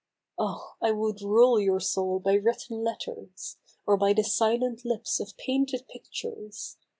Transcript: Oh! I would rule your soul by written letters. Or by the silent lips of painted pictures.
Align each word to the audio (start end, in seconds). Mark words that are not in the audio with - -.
Oh! 0.39 0.77
I 0.81 0.89
would 0.93 1.21
rule 1.21 1.59
your 1.59 1.79
soul 1.79 2.19
by 2.19 2.33
written 2.33 2.83
letters. 2.83 3.57
Or 3.85 3.97
by 3.97 4.13
the 4.13 4.23
silent 4.23 4.83
lips 4.83 5.19
of 5.19 5.37
painted 5.37 5.87
pictures. 5.87 6.77